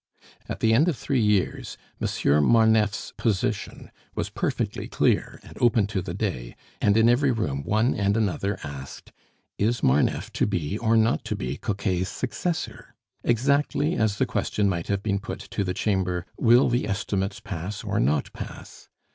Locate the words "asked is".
8.63-9.83